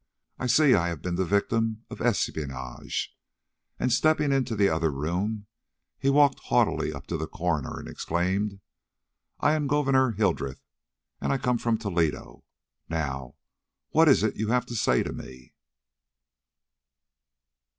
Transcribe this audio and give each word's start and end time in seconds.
"I 0.39 0.47
see 0.47 0.73
I 0.73 0.87
have 0.87 1.03
been 1.03 1.13
the 1.13 1.25
victim 1.25 1.83
of 1.91 2.01
espionage." 2.01 3.15
And 3.77 3.93
stepping 3.93 4.31
into 4.31 4.55
the 4.55 4.67
other 4.67 4.89
room, 4.89 5.45
he 5.99 6.09
walked 6.09 6.39
haughtily 6.39 6.91
up 6.91 7.05
to 7.05 7.17
the 7.17 7.27
coroner 7.27 7.77
and 7.77 7.87
exclaimed: 7.87 8.61
"I 9.41 9.53
am 9.53 9.67
Gouverneur 9.67 10.13
Hildreth, 10.13 10.63
and 11.21 11.31
I 11.31 11.37
come 11.37 11.59
from 11.59 11.77
Toledo. 11.77 12.43
Now, 12.89 13.35
what 13.91 14.09
is 14.09 14.23
it 14.23 14.37
you 14.37 14.47
have 14.47 14.65
to 14.65 14.75
say 14.75 15.03
to 15.03 15.13
me?" 15.13 15.53